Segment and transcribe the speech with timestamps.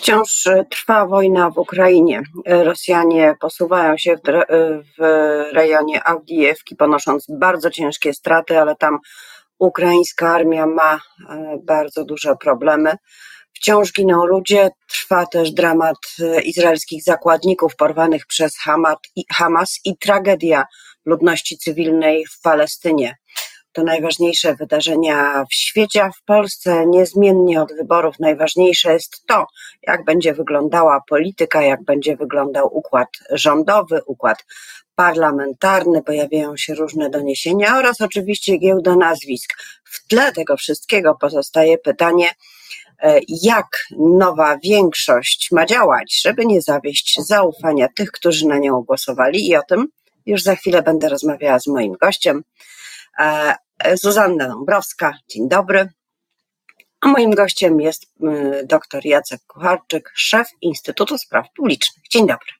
[0.00, 2.22] Wciąż trwa wojna w Ukrainie.
[2.46, 4.20] Rosjanie posuwają się w,
[4.98, 5.02] w
[5.52, 8.98] rejonie Awdijewki, ponosząc bardzo ciężkie straty, ale tam
[9.58, 12.92] ukraińska armia ma e, bardzo duże problemy.
[13.52, 18.54] Wciąż giną ludzie, trwa też dramat e, izraelskich zakładników porwanych przez
[19.32, 20.64] Hamas i tragedia
[21.04, 23.16] ludności cywilnej w Palestynie
[23.72, 29.46] to najważniejsze wydarzenia w świecie, a w Polsce niezmiennie od wyborów najważniejsze jest to,
[29.82, 34.44] jak będzie wyglądała polityka, jak będzie wyglądał układ rządowy, układ
[34.94, 39.54] parlamentarny, pojawiają się różne doniesienia oraz oczywiście giełda nazwisk.
[39.84, 42.30] W tle tego wszystkiego pozostaje pytanie,
[43.02, 43.66] e, jak
[43.98, 49.48] nowa większość ma działać, żeby nie zawieść zaufania tych, którzy na nią głosowali.
[49.48, 49.88] I o tym
[50.26, 52.42] już za chwilę będę rozmawiała z moim gościem,
[53.94, 55.88] Zuzanna Dąbrowska, dzień dobry.
[57.00, 62.04] A moim gościem jest y, dr Jacek Kucharczyk, szef Instytutu Spraw Publicznych.
[62.10, 62.52] Dzień dobry.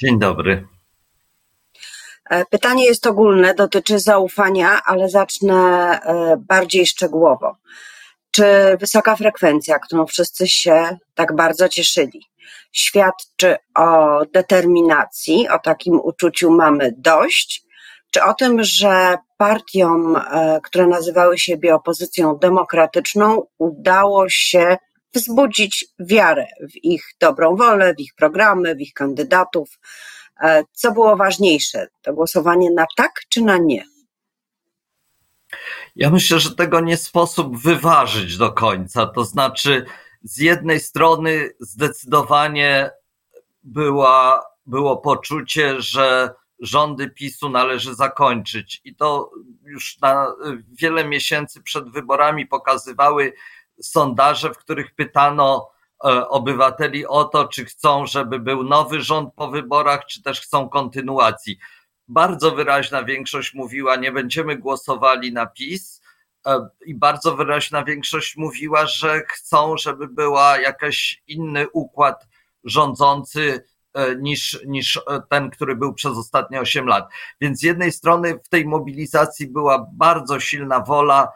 [0.00, 0.66] Dzień dobry.
[2.30, 5.54] E, pytanie jest ogólne, dotyczy zaufania, ale zacznę
[6.02, 7.56] e, bardziej szczegółowo.
[8.30, 8.44] Czy
[8.80, 12.26] wysoka frekwencja, którą wszyscy się tak bardzo cieszyli,
[12.72, 17.62] świadczy o determinacji, o takim uczuciu mamy dość,
[18.10, 24.76] czy o tym, że partiom, e, które nazywały siebie opozycją demokratyczną, udało się
[25.14, 29.78] wzbudzić wiarę w ich dobrą wolę, w ich programy, w ich kandydatów.
[30.42, 33.84] E, co było ważniejsze, to głosowanie na tak czy na nie?
[35.96, 39.06] Ja myślę, że tego nie sposób wyważyć do końca.
[39.06, 39.84] To znaczy,
[40.22, 42.90] z jednej strony zdecydowanie
[43.62, 48.80] była, było poczucie, że rządy PiSu należy zakończyć.
[48.84, 49.30] I to
[49.62, 50.34] już na
[50.68, 53.32] wiele miesięcy przed wyborami pokazywały
[53.82, 55.70] sondaże, w których pytano
[56.04, 60.68] e, obywateli o to, czy chcą, żeby był nowy rząd po wyborach, czy też chcą
[60.68, 61.58] kontynuacji.
[62.08, 66.02] Bardzo wyraźna większość mówiła, nie będziemy głosowali na PiS.
[66.46, 72.26] E, I bardzo wyraźna większość mówiła, że chcą, żeby była jakiś inny układ
[72.64, 73.64] rządzący,
[74.18, 77.08] niż, niż e, ten, który był przez ostatnie 8 lat.
[77.40, 81.32] Więc z jednej strony w tej mobilizacji była bardzo silna wola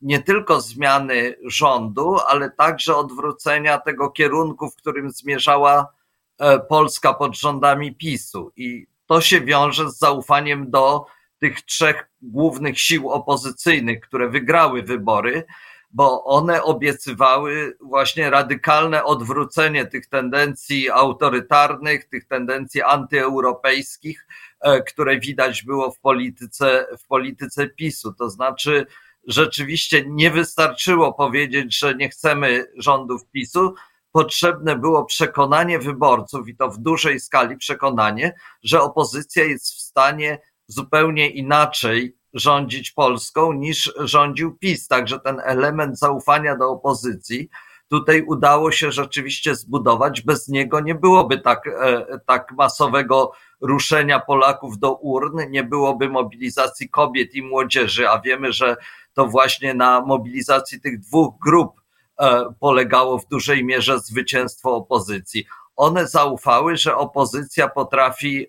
[0.00, 5.92] nie tylko zmiany rządu, ale także odwrócenia tego kierunku, w którym zmierzała
[6.38, 8.52] e, Polska pod rządami PiSu.
[8.56, 11.06] I to się wiąże z zaufaniem do
[11.40, 15.44] tych trzech głównych sił opozycyjnych, które wygrały wybory,
[15.90, 24.26] bo one obiecywały właśnie radykalne odwrócenie tych tendencji autorytarnych, tych tendencji antyeuropejskich,
[24.60, 28.12] e, które widać było w polityce, w polityce PiSu.
[28.12, 28.86] To znaczy,
[29.26, 33.74] rzeczywiście nie wystarczyło powiedzieć, że nie chcemy rządów PiSu,
[34.12, 40.38] potrzebne było przekonanie wyborców i to w dużej skali przekonanie, że opozycja jest w stanie
[40.66, 44.88] zupełnie inaczej rządzić Polską niż rządził PiS.
[44.88, 47.48] Także ten element zaufania do opozycji
[47.88, 50.20] tutaj udało się rzeczywiście zbudować.
[50.22, 56.88] Bez niego nie byłoby tak, e, tak masowego ruszenia Polaków do urn, nie byłoby mobilizacji
[56.88, 58.76] kobiet i młodzieży, a wiemy, że
[59.12, 61.80] to właśnie na mobilizacji tych dwóch grup
[62.20, 65.44] e, polegało w dużej mierze zwycięstwo opozycji.
[65.76, 68.46] One zaufały, że opozycja potrafi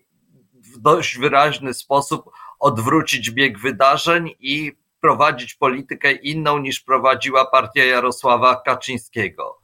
[0.53, 4.71] w dość wyraźny sposób odwrócić bieg wydarzeń i
[5.01, 9.59] prowadzić politykę inną niż prowadziła partia Jarosława Kaczyńskiego.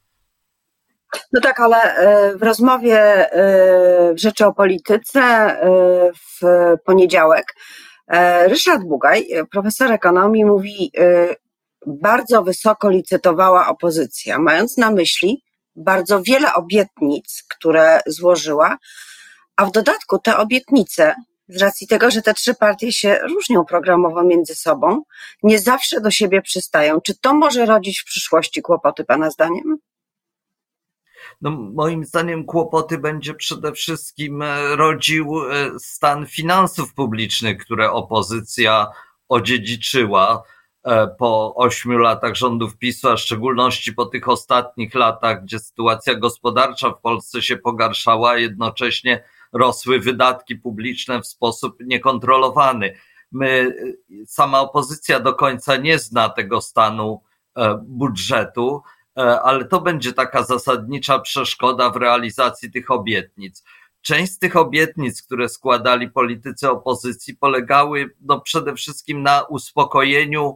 [1.34, 5.60] No tak, ale e, w rozmowie e, w Rzeczy o Polityce e,
[6.14, 6.42] w
[6.86, 7.56] poniedziałek
[8.48, 10.92] Ryszard Bugaj, profesor ekonomii, mówi,
[11.88, 15.44] bardzo wysoko licytowała opozycja, mając na myśli
[15.76, 18.78] bardzo wiele obietnic, które złożyła,
[19.56, 21.16] a w dodatku te obietnice
[21.48, 25.04] z racji tego, że te trzy partie się różnią programowo między sobą,
[25.44, 27.02] nie zawsze do siebie przystają.
[27.02, 29.78] Czy to może rodzić w przyszłości kłopoty, Pana zdaniem?
[31.42, 38.88] No, moim zdaniem kłopoty będzie przede wszystkim e, rodził e, stan finansów publicznych, które opozycja
[39.30, 40.44] odziedziczyła
[40.84, 46.16] e, po ośmiu latach rządów PiSu, a w szczególności po tych ostatnich latach, gdzie sytuacja
[46.16, 49.24] gospodarcza w Polsce się pogarszała, jednocześnie
[49.56, 52.96] rosły wydatki publiczne w sposób niekontrolowany.
[53.32, 53.76] My,
[54.26, 57.22] sama opozycja do końca nie zna tego stanu
[57.58, 58.82] e, budżetu,
[59.18, 63.64] e, ale to będzie taka zasadnicza przeszkoda w realizacji tych obietnic.
[64.02, 70.56] Część z tych obietnic, które składali politycy opozycji, polegały no, przede wszystkim na uspokojeniu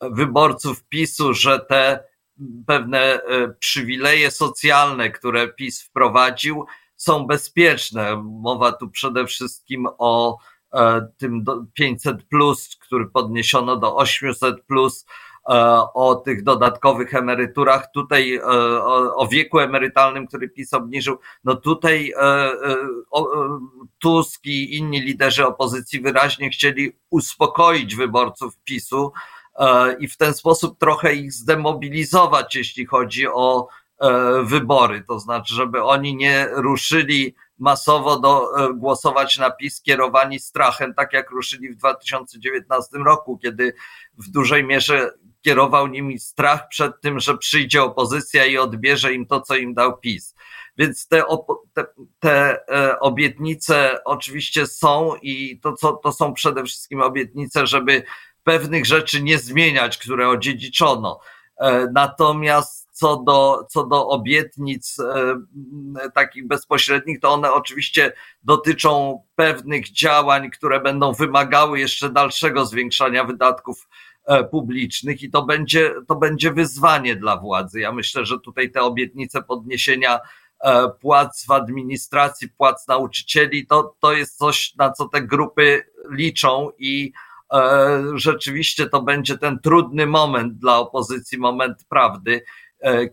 [0.00, 2.04] wyborców PiSu, że te
[2.66, 3.20] pewne
[3.58, 6.66] przywileje socjalne, które PiS wprowadził,
[6.98, 8.22] są bezpieczne.
[8.24, 10.38] Mowa tu przede wszystkim o
[11.16, 15.06] tym 500, plus, który podniesiono do 800, plus,
[15.94, 22.12] o tych dodatkowych emeryturach, tutaj o, o, wieku emerytalnym, który PiS obniżył, no tutaj
[23.98, 29.12] Tusk i inni liderzy opozycji wyraźnie chcieli uspokoić wyborców PiSu
[29.98, 33.68] i w ten sposób trochę ich zdemobilizować, jeśli chodzi o
[34.42, 41.12] wybory, to znaczy, żeby oni nie ruszyli masowo do, głosować na PiS kierowani strachem, tak
[41.12, 43.74] jak ruszyli w 2019 roku, kiedy
[44.18, 45.10] w dużej mierze
[45.42, 49.98] kierował nimi strach przed tym, że przyjdzie opozycja i odbierze im to, co im dał
[49.98, 50.34] PiS.
[50.78, 51.22] Więc te,
[51.74, 51.86] te,
[52.18, 58.02] te e, obietnice oczywiście są i to, co, to są przede wszystkim obietnice, żeby
[58.44, 61.20] pewnych rzeczy nie zmieniać, które odziedziczono.
[61.60, 68.12] E, natomiast co do, co do obietnic e, takich bezpośrednich, to one oczywiście
[68.42, 73.88] dotyczą pewnych działań, które będą wymagały jeszcze dalszego zwiększania wydatków
[74.28, 77.80] E, publicznych i to będzie, to będzie wyzwanie dla władzy.
[77.80, 80.20] Ja myślę, że tutaj te obietnice podniesienia
[80.60, 86.70] e, płac w administracji, płac nauczycieli, to, to jest coś, na co te grupy liczą
[86.78, 87.12] i
[88.14, 92.42] rzeczywiście to będzie ten trudny moment dla opozycji, moment prawdy,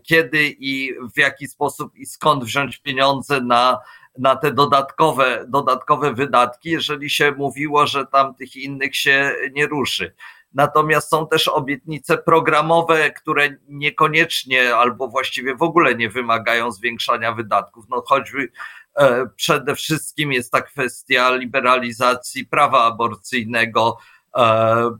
[0.02, 3.78] kiedy i w jaki sposób i skąd wziąć pieniądze na,
[4.18, 10.14] na te dodatkowe, dodatkowe wydatki, jeżeli się mówiło, że tam tych innych się nie ruszy.
[10.54, 17.84] Natomiast są też obietnice programowe, które niekoniecznie albo właściwie w ogóle nie wymagają zwiększania wydatków.
[17.88, 18.48] No choćby
[18.96, 23.98] e, przede wszystkim jest ta kwestia liberalizacji prawa aborcyjnego,
[24.36, 24.90] e,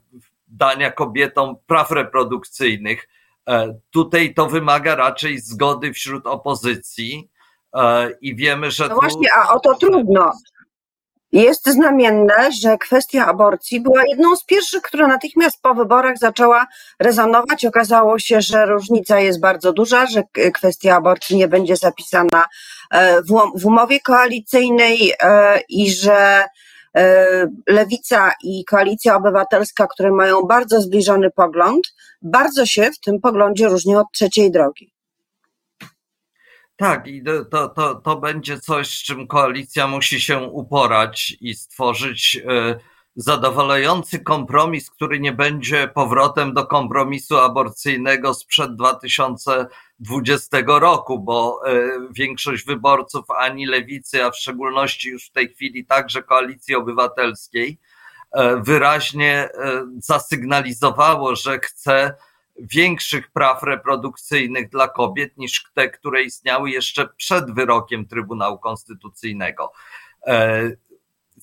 [0.49, 3.09] dania kobietom praw reprodukcyjnych.
[3.49, 7.31] E, tutaj to wymaga raczej zgody wśród opozycji
[8.21, 8.89] i wiemy, że.
[8.89, 9.01] No tu...
[9.01, 10.33] właśnie, a o to trudno.
[11.33, 16.67] Jest znamienne, że kwestia aborcji była jedną z pierwszych, która natychmiast po wyborach zaczęła
[16.99, 17.65] rezonować.
[17.65, 20.23] Okazało się, że różnica jest bardzo duża, że
[20.55, 22.45] kwestia aborcji nie będzie zapisana
[22.91, 23.23] e,
[23.57, 26.49] w umowie koalicyjnej e, i że e,
[27.69, 34.01] Lewica i Koalicja Obywatelska, które mają bardzo zbliżony pogląd, bardzo się w tym poglądzie różnią
[34.01, 34.93] od trzeciej drogi.
[36.77, 42.41] Tak, i to, to, to będzie coś, z czym koalicja musi się uporać i stworzyć
[42.49, 42.79] e,
[43.17, 48.77] zadowalający kompromis, który nie będzie powrotem do kompromisu aborcyjnego sprzed
[49.99, 55.85] 2020 roku, bo e, większość wyborców ani lewicy, a w szczególności już w tej chwili
[55.87, 57.79] także koalicji obywatelskiej,
[58.33, 59.49] e, wyraźnie
[59.99, 62.15] zasygnalizowało, że chce
[62.59, 69.73] większych praw reprodukcyjnych dla kobiet niż te, które istniały jeszcze przed wyrokiem Trybunału Konstytucyjnego.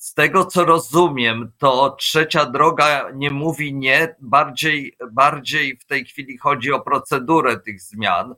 [0.03, 6.37] Z tego co rozumiem, to trzecia droga nie mówi nie, bardziej, bardziej w tej chwili
[6.37, 8.35] chodzi o procedurę tych zmian.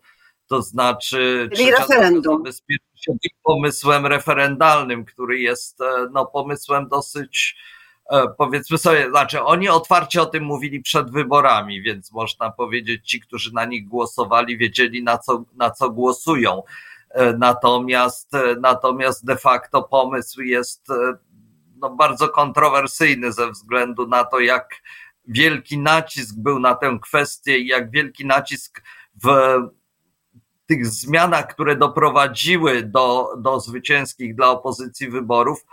[0.48, 2.44] To znaczy, Czyli referendum.
[2.96, 3.14] się
[3.44, 7.56] pomysłem referendalnym, który jest e, no, pomysłem dosyć
[8.10, 13.20] E, powiedzmy sobie, znaczy oni otwarcie o tym mówili przed wyborami, więc można powiedzieć, ci,
[13.20, 16.64] którzy na nich głosowali, wiedzieli na co, na co głosują.
[17.10, 20.92] E, natomiast, natomiast de facto pomysł jest
[21.76, 24.70] no, bardzo kontrowersyjny ze względu na to, jak
[25.28, 28.84] wielki nacisk był na tę kwestię i jak wielki nacisk
[29.24, 29.28] w
[30.66, 35.66] tych zmianach, które doprowadziły do, do zwycięskich dla opozycji wyborów,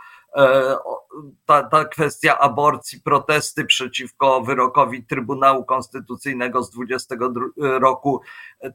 [1.45, 7.15] ta, ta kwestia aborcji, protesty przeciwko wyrokowi Trybunału Konstytucyjnego z 20
[7.57, 8.21] roku,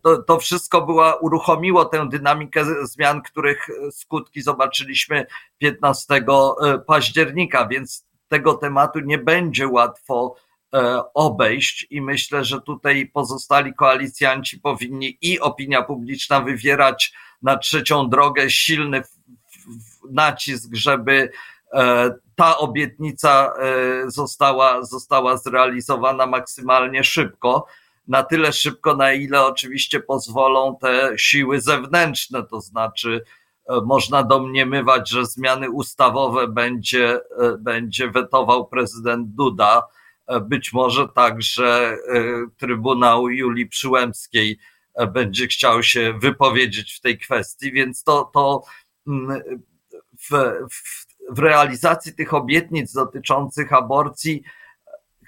[0.02, 5.26] to, to wszystko była, uruchomiło tę dynamikę zmian, których skutki zobaczyliśmy
[5.58, 10.34] 15 e, października, więc tego tematu nie będzie łatwo
[10.74, 17.12] e, obejść i myślę, że tutaj pozostali koalicjanci powinni i opinia publiczna wywierać
[17.42, 19.02] na trzecią drogę silny
[20.10, 21.30] nacisk, żeby
[21.72, 27.66] e, ta obietnica e, została, została zrealizowana maksymalnie szybko.
[28.08, 33.24] Na tyle szybko, na ile oczywiście pozwolą te siły zewnętrzne, to znaczy
[33.68, 37.20] e, można domniemywać, że zmiany ustawowe będzie,
[37.58, 39.82] będzie wetował prezydent Duda.
[40.42, 41.96] Być może także
[42.56, 44.58] Trybunał Julii Przyłębskiej
[45.06, 48.62] będzie chciał się wypowiedzieć w tej kwestii, więc to, to
[49.06, 49.42] mm,
[50.18, 50.30] w,
[50.70, 54.42] w, w realizacji tych obietnic dotyczących aborcji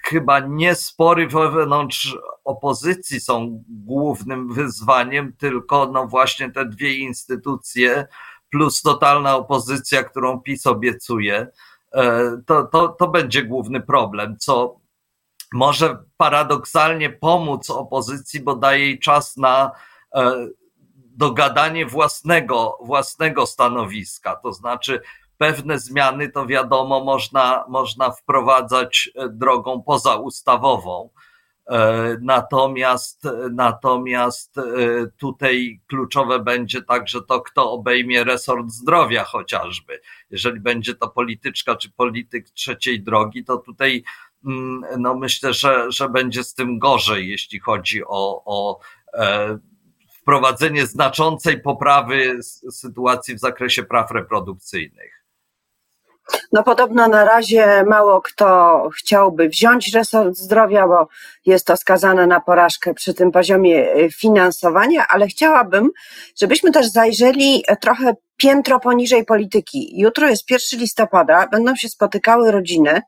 [0.03, 8.07] chyba nie spory wewnątrz opozycji są głównym wyzwaniem, tylko no właśnie te dwie instytucje
[8.51, 11.47] plus totalna opozycja, którą PiS obiecuje.
[11.93, 14.79] E, to, to, to będzie główny problem, co
[15.53, 19.71] może paradoksalnie pomóc opozycji, bo daje jej czas na
[20.15, 20.47] e,
[21.17, 24.35] dogadanie własnego, własnego stanowiska.
[24.35, 25.01] To znaczy,
[25.37, 31.09] pewne zmiany to wiadomo, można, można wprowadzać e, drogą pozaustawową.
[31.69, 34.55] E, natomiast, natomiast
[35.17, 40.01] tutaj kluczowe będzie także to, kto obejmie resort zdrowia chociażby.
[40.29, 44.03] Jeżeli będzie to polityczka czy polityk trzeciej drogi, to tutaj
[44.45, 48.79] Mm, no myślę, że, że będzie z tym gorzej, jeśli chodzi o, o
[49.13, 49.57] e,
[50.31, 52.39] wprowadzenie znaczącej poprawy
[52.71, 55.23] sytuacji w zakresie praw reprodukcyjnych.
[56.51, 61.07] No podobno na razie mało kto chciałby wziąć resort zdrowia, bo
[61.45, 65.89] jest to skazane na porażkę przy tym poziomie e, finansowania, ale chciałabym,
[66.41, 69.99] żebyśmy też zajrzeli trochę piętro poniżej polityki.
[69.99, 73.01] Jutro jest 1 listopada, będą się spotykały rodziny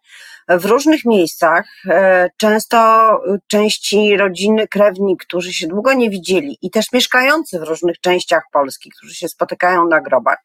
[0.50, 3.10] w różnych miejscach, e, często
[3.48, 8.92] części rodziny, krewni, którzy się długo nie widzieli i też mieszkający w różnych częściach Polski,
[8.98, 10.38] którzy się spotykają na grobach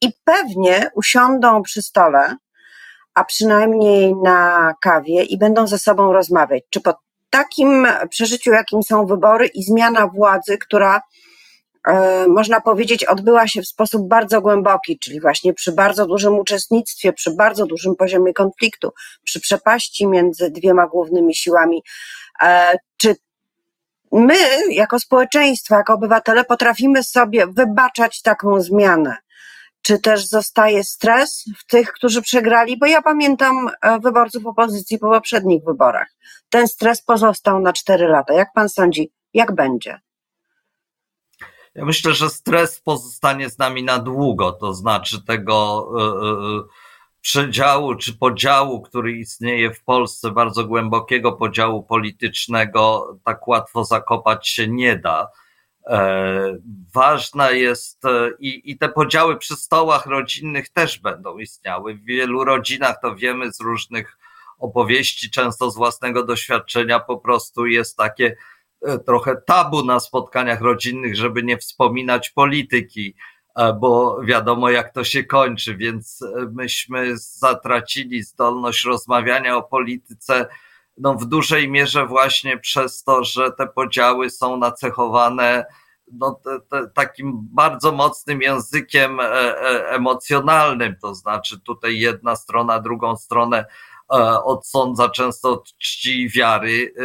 [0.00, 2.36] i pewnie usiądą przy stole,
[3.14, 6.62] a przynajmniej na kawie i będą ze sobą rozmawiać.
[6.70, 6.94] Czy po
[7.30, 11.00] takim przeżyciu, jakim są wybory i zmiana władzy, która
[12.28, 17.30] można powiedzieć, odbyła się w sposób bardzo głęboki, czyli właśnie przy bardzo dużym uczestnictwie, przy
[17.30, 18.90] bardzo dużym poziomie konfliktu,
[19.24, 21.82] przy przepaści między dwiema głównymi siłami.
[22.42, 23.16] E, czy
[24.12, 24.36] my,
[24.70, 29.16] jako społeczeństwo, jako obywatele, potrafimy sobie wybaczać taką zmianę?
[29.82, 32.78] Czy też zostaje stres w tych, którzy przegrali?
[32.78, 36.08] Bo ja pamiętam e, wyborców opozycji po poprzednich wyborach.
[36.50, 38.34] Ten stres pozostał na cztery lata.
[38.34, 40.00] Jak pan sądzi, jak będzie?
[41.76, 46.62] Ja myślę, że stres pozostanie z nami na długo, to znaczy tego e, e,
[47.20, 54.68] przedziału czy podziału, który istnieje w Polsce, bardzo głębokiego podziału politycznego, tak łatwo zakopać się
[54.68, 55.28] nie da.
[55.86, 56.56] E,
[56.94, 58.02] ważna jest
[58.38, 61.94] i, i te podziały przy stołach rodzinnych też będą istniały.
[61.94, 64.18] W wielu rodzinach to wiemy z różnych
[64.58, 68.36] opowieści, często z własnego doświadczenia, po prostu jest takie E,
[69.06, 73.14] trochę tabu na spotkaniach rodzinnych, żeby nie wspominać polityki,
[73.56, 80.46] e, bo wiadomo jak to się kończy, więc e, myśmy zatracili zdolność rozmawiania o polityce
[80.98, 85.64] no w dużej mierze właśnie przez to, że te podziały są nacechowane
[86.12, 89.18] no, te, te, takim bardzo mocnym językiem
[89.88, 93.64] emocjonalnym, to znaczy tutaj jedna strona, drugą stronę E,
[94.44, 97.02] odsądza często od czci i wiary, e,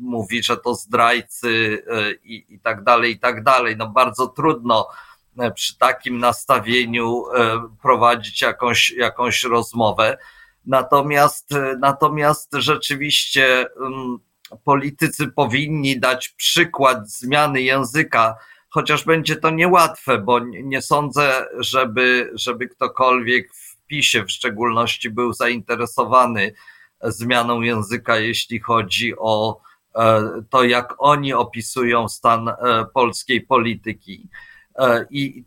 [0.00, 3.76] mówi, że to zdrajcy e, i, i tak dalej, i tak dalej.
[3.76, 4.88] No bardzo trudno
[5.54, 7.24] przy takim nastawieniu
[7.82, 10.18] prowadzić jakąś, jakąś rozmowę.
[10.66, 14.18] Natomiast, natomiast rzeczywiście mm,
[14.64, 18.36] politycy powinni dać przykład zmiany języka,
[18.68, 25.32] chociaż będzie to niełatwe, bo nie sądzę, żeby, żeby ktokolwiek w PiSie w szczególności był
[25.32, 26.52] zainteresowany
[27.02, 29.60] zmianą języka, jeśli chodzi o
[29.96, 32.54] e, to, jak oni opisują stan e,
[32.94, 34.28] polskiej polityki.
[34.78, 35.44] E, I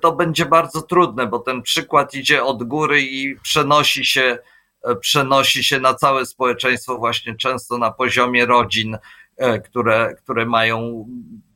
[0.00, 4.38] to będzie bardzo trudne, bo ten przykład idzie od góry i przenosi się,
[5.00, 8.98] przenosi się na całe społeczeństwo, właśnie często na poziomie rodzin,
[9.64, 11.08] które, które mają,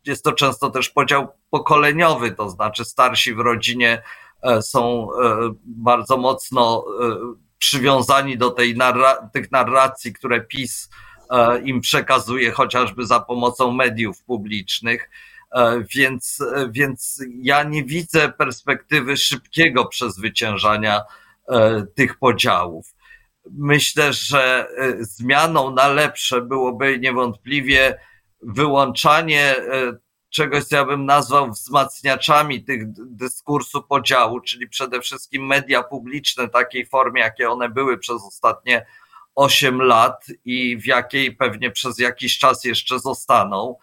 [0.07, 4.03] jest to często też podział pokoleniowy, to znaczy starsi w rodzinie
[4.61, 7.17] są e, bardzo mocno e,
[7.59, 10.89] przywiązani do tej narra tych narracji, które PiS
[11.65, 15.11] im przekazuje chociażby za pomocą mediów publicznych.
[15.95, 16.39] Więc,
[16.71, 21.03] więc ja nie widzę perspektywy szybkiego przezwyciężania
[21.95, 22.95] tych podziałów.
[23.51, 24.69] Myślę, że
[25.01, 27.99] zmianą na lepsze byłoby niewątpliwie
[28.43, 29.55] wyłączanie
[30.31, 36.87] czegoś, co ja bym nazwał wzmacniaczami tych dyskursu podziału, czyli przede wszystkim media publiczne takiej
[36.87, 38.87] formie, jakie one były przez ostatnie
[39.35, 43.77] 8 lat i w jakiej pewnie przez jakiś czas jeszcze zostaną.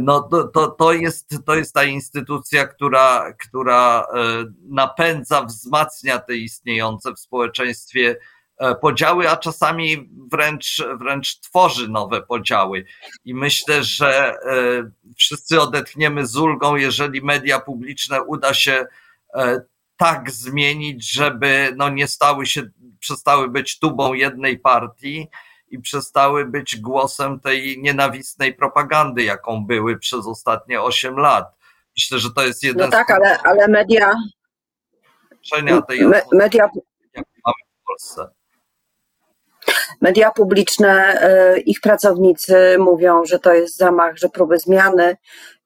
[0.00, 6.36] No to, to, to, jest, to jest ta instytucja, która, która e, napędza, wzmacnia te
[6.36, 8.16] istniejące w społeczeństwie
[8.80, 12.84] podziały, a czasami wręcz, wręcz tworzy nowe podziały.
[13.24, 18.86] I myślę, że e, wszyscy odetchniemy z ulgą, jeżeli media publiczne uda się
[19.34, 19.60] e,
[19.96, 22.62] tak zmienić, żeby no nie stały się,
[23.00, 25.28] przestały być tubą jednej partii
[25.68, 31.54] i przestały być głosem tej nienawistnej propagandy, jaką były przez ostatnie 8 lat.
[31.96, 34.12] Myślę, że to jest jeden no tak, ale, ale media.
[35.88, 36.68] Tej me, media.
[37.14, 38.28] Jak mamy w Polsce.
[40.04, 45.16] Media publiczne, e, ich pracownicy mówią, że to jest zamach, że próby zmiany,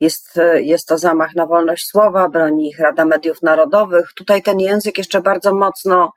[0.00, 4.12] jest, e, jest to zamach na wolność słowa, broni ich Rada Mediów Narodowych.
[4.16, 6.12] Tutaj ten język jeszcze bardzo mocno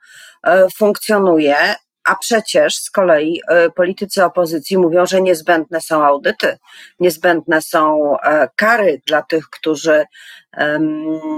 [0.46, 1.56] e, funkcjonuje,
[2.04, 3.40] a przecież z kolei
[3.76, 6.58] politycy opozycji mówią, że niezbędne są audyty,
[7.00, 8.16] niezbędne są
[8.56, 10.04] kary dla tych, którzy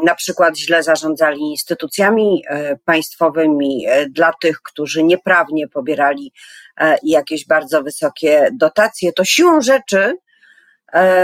[0.05, 6.33] na przykład źle zarządzali instytucjami e, państwowymi, e, dla tych, którzy nieprawnie pobierali
[6.81, 10.17] e, jakieś bardzo wysokie dotacje, to siłą rzeczy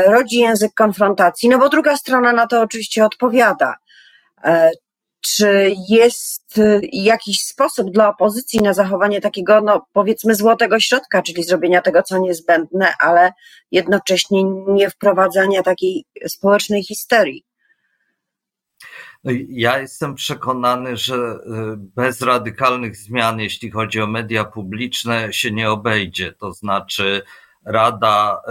[0.07, 3.75] rodzi język konfrontacji, no bo druga strona na to oczywiście odpowiada.
[5.21, 6.61] Czy jest
[6.93, 12.19] jakiś sposób dla opozycji na zachowanie takiego, no powiedzmy, złotego środka, czyli zrobienia tego, co
[12.19, 13.33] niezbędne, ale
[13.71, 17.45] jednocześnie nie wprowadzania takiej społecznej histerii?
[19.25, 21.39] No ja jestem przekonany, że y,
[21.77, 26.33] bez radykalnych zmian, jeśli chodzi o media publiczne, się nie obejdzie.
[26.33, 27.23] To znaczy,
[27.71, 28.43] Rada,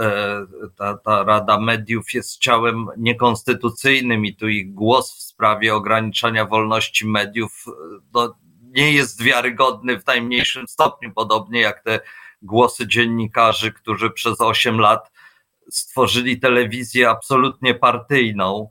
[0.64, 6.46] y, ta, ta Rada Mediów jest ciałem niekonstytucyjnym i tu ich głos w sprawie ograniczania
[6.46, 7.64] wolności mediów
[8.14, 12.00] no, nie jest wiarygodny w najmniejszym stopniu, podobnie jak te
[12.42, 15.10] głosy dziennikarzy, którzy przez 8 lat
[15.70, 18.70] stworzyli telewizję absolutnie partyjną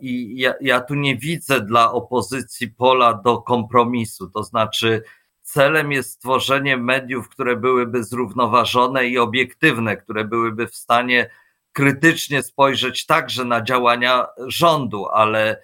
[0.00, 4.30] i ja, ja tu nie widzę dla opozycji pola do kompromisu.
[4.30, 5.02] To znaczy,
[5.52, 11.30] celem jest stworzenie mediów, które byłyby zrównoważone i obiektywne, które byłyby w stanie
[11.72, 15.62] krytycznie spojrzeć także na działania rządu, ale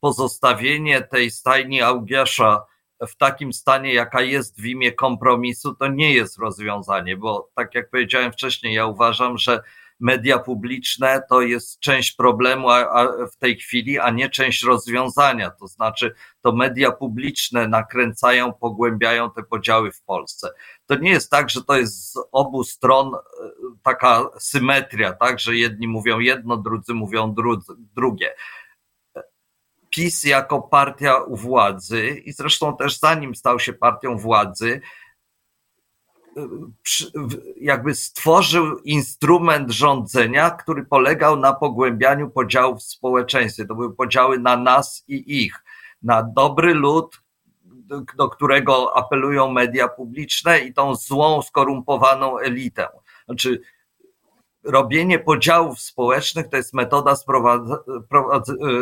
[0.00, 2.66] pozostawienie tej stajni Augiasza
[3.08, 7.90] w takim stanie, jaka jest w imię kompromisu, to nie jest rozwiązanie, bo tak jak
[7.90, 9.62] powiedziałem wcześniej, ja uważam, że
[10.00, 12.68] media publiczne to jest część problemu
[13.32, 15.50] w tej chwili, a nie część rozwiązania.
[15.50, 20.50] To znaczy, to media publiczne nakręcają, pogłębiają te podziały w Polsce.
[20.86, 23.18] To nie jest tak, że to jest z obu stron e,
[23.82, 27.34] taka symetria, tak, że jedni mówią jedno, drudzy mówią
[27.96, 28.34] drugie.
[29.90, 34.80] PiS jako partia u władzy i zresztą też zanim stał się partią władzy,
[37.60, 43.64] jakby stworzył instrument rządzenia, który polegał na pogłębianiu podziałów w społeczeństwie.
[43.66, 45.64] To były podziały na nas i ich,
[46.02, 47.22] na dobry lud,
[48.16, 52.88] do którego apelują media publiczne i tą złą, skorumpowaną elitę.
[53.26, 53.60] Znaczy,
[54.64, 57.16] robienie podziałów społecznych to jest metoda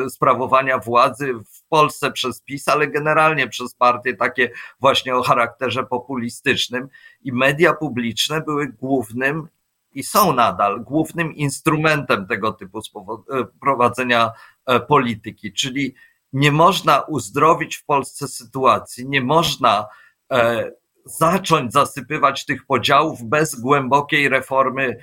[0.09, 6.89] sprawowania władzy w Polsce przez PiS, ale generalnie przez partie takie właśnie o charakterze populistycznym.
[7.23, 9.49] I media publiczne były głównym
[9.93, 14.33] i są nadal głównym instrumentem tego typu e, prowadzenia
[14.67, 15.95] e, polityki, czyli
[16.33, 19.87] nie można uzdrowić w Polsce sytuacji, nie można
[20.33, 20.71] e,
[21.05, 24.99] zacząć zasypywać tych podziałów bez głębokiej reformy E,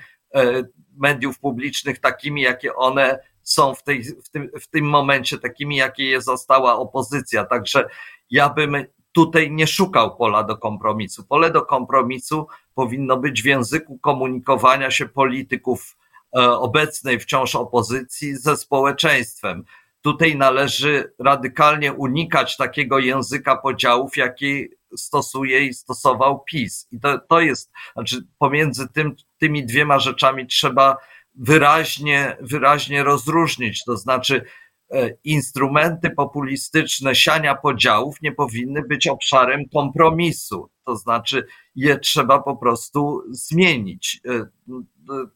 [0.96, 6.04] mediów publicznych takimi, jakie one są w, tej, w, tym, w tym momencie, takimi, jakie
[6.04, 7.44] je została opozycja.
[7.44, 7.88] Także
[8.30, 8.76] ja bym
[9.12, 11.24] tutaj nie szukał pola do kompromisu.
[11.24, 15.96] Pole do kompromisu powinno być w języku komunikowania się polityków
[16.36, 19.64] e, obecnej wciąż opozycji ze społeczeństwem.
[20.02, 26.88] Tutaj należy radykalnie unikać takiego języka podziałów, jaki stosuje i stosował PiS.
[26.92, 30.96] I to, to jest, znaczy pomiędzy tym, tymi dwiema rzeczami trzeba
[31.34, 33.84] wyraźnie, wyraźnie rozróżnić.
[33.84, 34.44] To znaczy,
[34.92, 40.70] e, instrumenty populistyczne siania podziałów nie powinny być obszarem kompromisu.
[40.84, 44.20] To znaczy, je trzeba po prostu zmienić.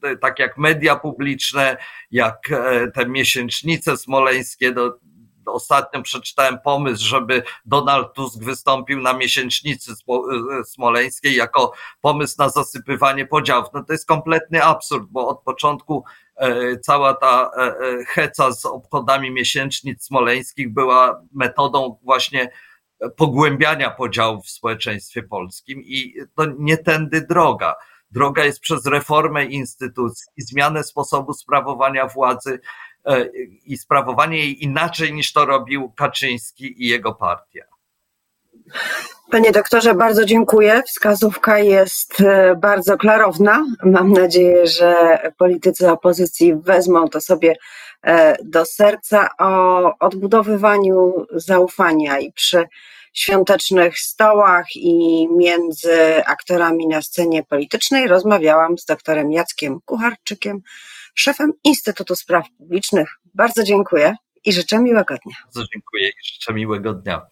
[0.05, 1.77] E, e, tak jak media publiczne,
[2.11, 2.39] jak
[2.95, 4.99] te miesięcznice smoleńskie, do,
[5.47, 13.27] ostatnio przeczytałem pomysł, żeby Donald Tusk wystąpił na miesięcznicy e, smoleńskiej jako pomysł na zasypywanie
[13.27, 13.67] podziałów.
[13.75, 16.05] No to jest kompletny absurd, bo od początku
[16.37, 22.51] e, cała ta e, heca z obchodami miesięcznic smoleńskich była metodą właśnie
[23.17, 27.75] pogłębiania podziałów w społeczeństwie polskim i to nie tędy droga.
[28.15, 32.61] Droga jest przez reformę instytucji zmianę sposobu sprawowania władzy
[33.07, 33.27] E,
[33.67, 37.65] i sprawowanie jej inaczej niż to robił Kaczyński i jego partia.
[39.31, 40.83] Panie doktorze, bardzo dziękuję.
[40.87, 43.65] Wskazówka jest e, bardzo klarowna.
[43.83, 47.55] Mam nadzieję, że politycy opozycji wezmą to sobie
[48.03, 52.65] e, do serca o odbudowywaniu zaufania i przy
[53.15, 60.61] świątecznych stołach i między aktorami na scenie politycznej rozmawiałam z doktorem Jackiem Kucharczykiem,
[61.15, 63.09] szefem Instytutu Spraw Publicznych.
[63.35, 65.37] Bardzo dziękuję i życzę miłego dnia.
[65.45, 67.27] Bardzo dziękuję i życzę miłego dnia.